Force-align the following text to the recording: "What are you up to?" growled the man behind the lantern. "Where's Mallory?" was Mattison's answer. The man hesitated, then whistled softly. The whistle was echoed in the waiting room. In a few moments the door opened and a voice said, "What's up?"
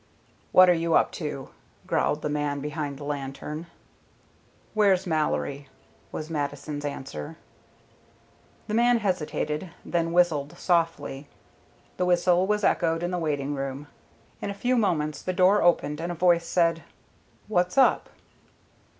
"What 0.51 0.67
are 0.67 0.73
you 0.73 0.95
up 0.95 1.11
to?" 1.11 1.49
growled 1.85 2.23
the 2.23 2.27
man 2.29 2.59
behind 2.59 2.97
the 2.97 3.03
lantern. 3.03 3.67
"Where's 4.73 5.05
Mallory?" 5.05 5.67
was 6.11 6.27
Mattison's 6.27 6.85
answer. 6.85 7.37
The 8.67 8.73
man 8.73 8.97
hesitated, 8.97 9.69
then 9.85 10.11
whistled 10.11 10.57
softly. 10.57 11.27
The 11.97 12.05
whistle 12.07 12.47
was 12.47 12.63
echoed 12.63 13.03
in 13.03 13.11
the 13.11 13.19
waiting 13.19 13.53
room. 13.53 13.89
In 14.41 14.49
a 14.49 14.55
few 14.55 14.75
moments 14.75 15.21
the 15.21 15.33
door 15.33 15.61
opened 15.61 16.01
and 16.01 16.11
a 16.11 16.15
voice 16.15 16.47
said, 16.47 16.81
"What's 17.47 17.77
up?" 17.77 18.09